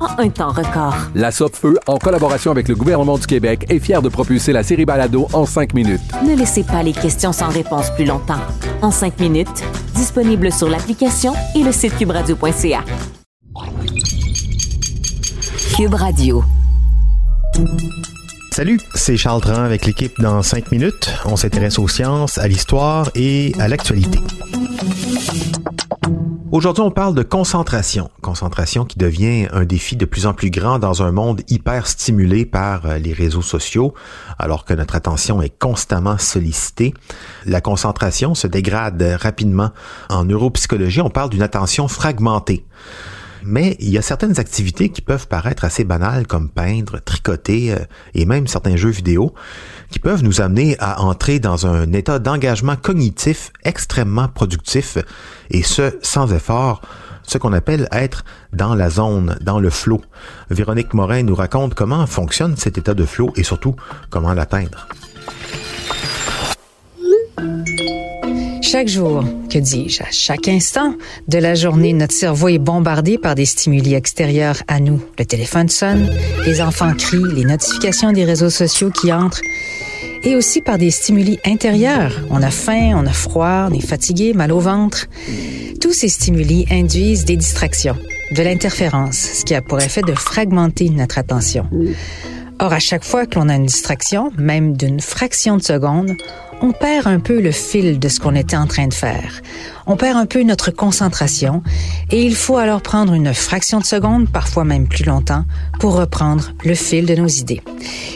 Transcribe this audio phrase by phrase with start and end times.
[0.00, 0.96] en un temps record.
[1.14, 4.84] La Feu, en collaboration avec le gouvernement du Québec, est fière de propulser la série
[4.84, 6.00] Balado en 5 minutes.
[6.24, 8.40] Ne laissez pas les questions sans réponse plus longtemps.
[8.82, 12.84] En 5 minutes, disponible sur l'application et le site cubradio.ca.
[15.76, 16.44] Cube Radio.
[18.52, 21.10] Salut, c'est Charles Dran avec l'équipe dans 5 minutes.
[21.26, 24.18] On s'intéresse aux sciences, à l'histoire et à l'actualité.
[26.56, 28.10] Aujourd'hui, on parle de concentration.
[28.22, 32.46] Concentration qui devient un défi de plus en plus grand dans un monde hyper stimulé
[32.46, 33.92] par euh, les réseaux sociaux,
[34.38, 36.94] alors que notre attention est constamment sollicitée.
[37.44, 39.68] La concentration se dégrade rapidement.
[40.08, 42.64] En neuropsychologie, on parle d'une attention fragmentée.
[43.46, 47.78] Mais il y a certaines activités qui peuvent paraître assez banales comme peindre, tricoter euh,
[48.12, 49.34] et même certains jeux vidéo
[49.88, 54.98] qui peuvent nous amener à entrer dans un état d'engagement cognitif extrêmement productif
[55.50, 56.82] et ce sans effort
[57.22, 60.00] ce qu'on appelle être dans la zone, dans le flot.
[60.50, 63.76] Véronique Morin nous raconte comment fonctionne cet état de flot et surtout
[64.10, 64.88] comment l'atteindre.
[68.68, 70.96] Chaque jour, que dis-je, à chaque instant
[71.28, 75.00] de la journée, notre cerveau est bombardé par des stimuli extérieurs à nous.
[75.20, 76.10] Le téléphone sonne,
[76.44, 79.40] les enfants crient, les notifications des réseaux sociaux qui entrent,
[80.24, 82.20] et aussi par des stimuli intérieurs.
[82.28, 85.06] On a faim, on a froid, on est fatigué, mal au ventre.
[85.80, 87.96] Tous ces stimuli induisent des distractions,
[88.32, 91.68] de l'interférence, ce qui a pour effet de fragmenter notre attention.
[92.58, 96.12] Or, à chaque fois que l'on a une distraction, même d'une fraction de seconde,
[96.62, 99.42] on perd un peu le fil de ce qu'on était en train de faire.
[99.86, 101.62] On perd un peu notre concentration
[102.10, 105.44] et il faut alors prendre une fraction de seconde, parfois même plus longtemps,
[105.80, 107.60] pour reprendre le fil de nos idées.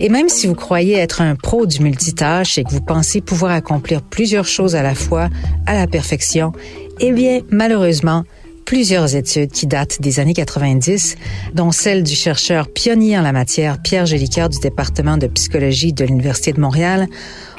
[0.00, 3.52] Et même si vous croyez être un pro du multitâche et que vous pensez pouvoir
[3.52, 5.28] accomplir plusieurs choses à la fois
[5.66, 6.52] à la perfection,
[6.98, 8.24] eh bien, malheureusement,
[8.64, 11.16] plusieurs études qui datent des années 90,
[11.52, 16.04] dont celle du chercheur pionnier en la matière Pierre Gélicoeur du département de psychologie de
[16.04, 17.08] l'Université de Montréal,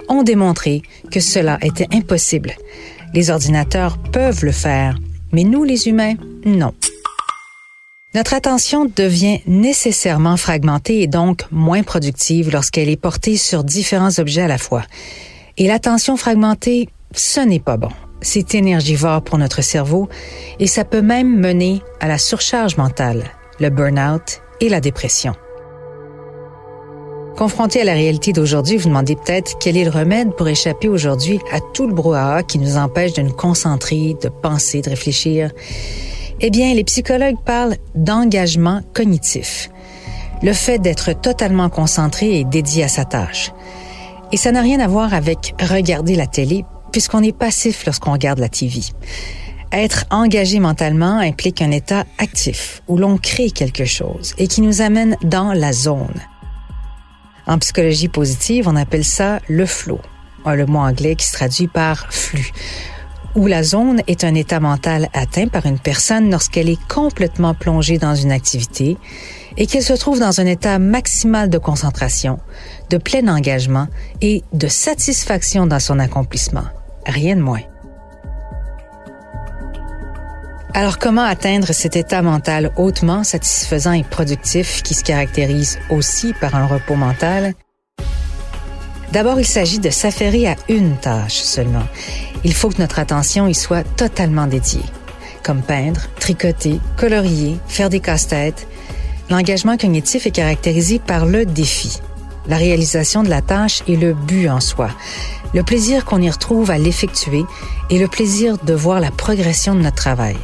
[0.10, 2.54] ont démontré que cela était impossible.
[3.14, 4.98] Les ordinateurs peuvent le faire,
[5.32, 6.74] mais nous, les humains, non.
[8.14, 14.44] Notre attention devient nécessairement fragmentée et donc moins productive lorsqu'elle est portée sur différents objets
[14.44, 14.84] à la fois.
[15.58, 17.90] Et l'attention fragmentée, ce n'est pas bon.
[18.22, 20.10] C'est énergivore pour notre cerveau
[20.60, 23.24] et ça peut même mener à la surcharge mentale,
[23.60, 25.36] le burn-out et la dépression.
[27.36, 31.42] Confronté à la réalité d'aujourd'hui, vous demandez peut-être quel est le remède pour échapper aujourd'hui
[31.52, 35.52] à tout le brouhaha qui nous empêche de nous concentrer, de penser, de réfléchir.
[36.40, 39.70] Eh bien, les psychologues parlent d'engagement cognitif.
[40.44, 43.52] Le fait d'être totalement concentré et dédié à sa tâche.
[44.32, 46.64] Et ça n'a rien à voir avec regarder la télé,
[46.96, 48.80] puisqu'on est passif lorsqu'on regarde la TV.
[49.74, 54.80] Être engagé mentalement implique un état actif, où l'on crée quelque chose et qui nous
[54.80, 56.22] amène dans la zone.
[57.48, 60.00] En psychologie positive, on appelle ça le flow,
[60.46, 62.54] le mot anglais qui se traduit par flux,
[63.36, 67.98] où la zone est un état mental atteint par une personne lorsqu'elle est complètement plongée
[67.98, 68.96] dans une activité
[69.58, 72.40] et qu'elle se trouve dans un état maximal de concentration,
[72.90, 73.90] de plein engagement
[74.22, 76.64] et de satisfaction dans son accomplissement.
[77.06, 77.62] Rien de moins.
[80.74, 86.54] Alors comment atteindre cet état mental hautement satisfaisant et productif qui se caractérise aussi par
[86.54, 87.54] un repos mental?
[89.14, 91.88] D'abord, il s'agit de s'affairer à une tâche seulement.
[92.44, 94.84] Il faut que notre attention y soit totalement dédiée,
[95.44, 98.68] comme peindre, tricoter, colorier, faire des casse-têtes.
[99.30, 102.02] L'engagement cognitif est caractérisé par le défi,
[102.48, 104.90] la réalisation de la tâche et le but en soi,
[105.56, 107.46] le plaisir qu'on y retrouve à l'effectuer
[107.90, 110.36] et le plaisir de voir la progression de notre travail.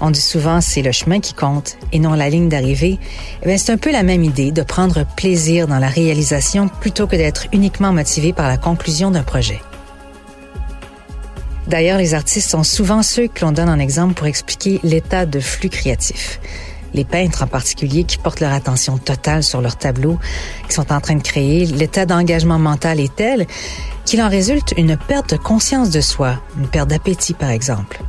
[0.00, 2.98] On dit souvent c'est le chemin qui compte et non la ligne d'arrivée.
[3.44, 7.14] Eh c'est un peu la même idée de prendre plaisir dans la réalisation plutôt que
[7.14, 9.62] d'être uniquement motivé par la conclusion d'un projet.
[11.68, 15.38] D'ailleurs, les artistes sont souvent ceux que l'on donne en exemple pour expliquer l'état de
[15.38, 16.40] flux créatif.
[16.94, 20.18] Les peintres en particulier qui portent leur attention totale sur leur tableau,
[20.68, 23.46] qui sont en train de créer, l'état d'engagement mental est tel
[24.04, 28.02] qu'il en résulte une perte de conscience de soi, une perte d'appétit par exemple.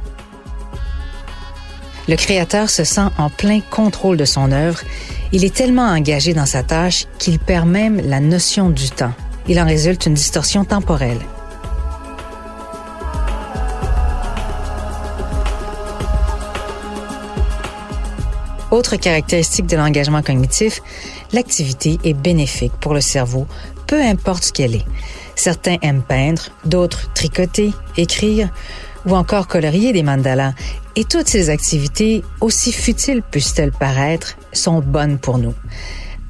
[2.07, 4.81] Le créateur se sent en plein contrôle de son œuvre.
[5.31, 9.13] Il est tellement engagé dans sa tâche qu'il perd même la notion du temps.
[9.47, 11.19] Il en résulte une distorsion temporelle.
[18.73, 20.81] Autre caractéristique de l'engagement cognitif,
[21.31, 23.45] l'activité est bénéfique pour le cerveau,
[23.85, 24.85] peu importe ce qu'elle est.
[25.35, 28.49] Certains aiment peindre, d'autres tricoter, écrire
[29.05, 30.53] ou encore colorier des mandalas.
[30.95, 35.53] Et toutes ces activités, aussi futiles puissent-elles paraître, sont bonnes pour nous,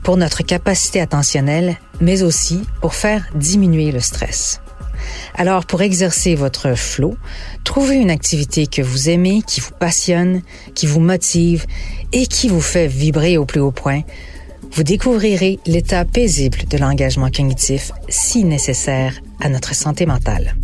[0.03, 4.59] pour notre capacité attentionnelle, mais aussi pour faire diminuer le stress.
[5.35, 7.15] Alors, pour exercer votre flow,
[7.63, 10.41] trouvez une activité que vous aimez, qui vous passionne,
[10.75, 11.65] qui vous motive
[12.11, 14.01] et qui vous fait vibrer au plus haut point.
[14.71, 20.55] Vous découvrirez l'état paisible de l'engagement cognitif si nécessaire à notre santé mentale.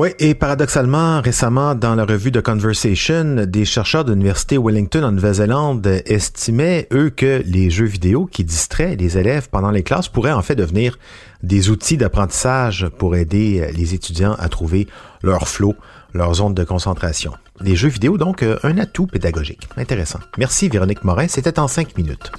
[0.00, 5.10] Oui, et paradoxalement, récemment, dans la revue de Conversation, des chercheurs de l'Université Wellington en
[5.10, 10.30] Nouvelle-Zélande estimaient, eux, que les jeux vidéo qui distraient les élèves pendant les classes pourraient
[10.30, 11.00] en fait devenir
[11.42, 14.86] des outils d'apprentissage pour aider les étudiants à trouver
[15.24, 15.74] leur flow,
[16.14, 17.32] leur zone de concentration.
[17.60, 19.68] Les jeux vidéo, donc, un atout pédagogique.
[19.76, 20.20] Intéressant.
[20.38, 21.26] Merci, Véronique Morin.
[21.26, 22.30] C'était en cinq minutes.